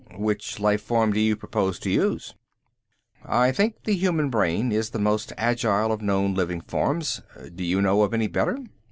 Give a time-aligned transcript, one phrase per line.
[0.17, 2.33] "Which life form do you propose to use?"
[3.23, 7.21] "I think the human brain is the most agile of known living forms.
[7.53, 8.57] Do you know of any better?"